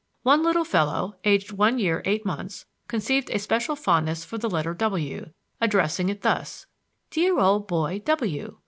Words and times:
"One 0.23 0.41
little 0.41 0.63
fellow, 0.65 1.17
aged 1.25 1.51
one 1.51 1.77
year 1.77 2.01
eight 2.05 2.25
months, 2.25 2.65
conceived 2.87 3.29
a 3.29 3.37
special 3.37 3.75
fondness 3.75 4.25
for 4.25 4.39
the 4.39 4.49
letter 4.49 4.73
W, 4.73 5.29
addressing 5.61 6.09
it 6.09 6.23
thus: 6.23 6.65
'Dear 7.11 7.37
old 7.39 7.67
boy 7.67 8.01
W.' 8.03 8.57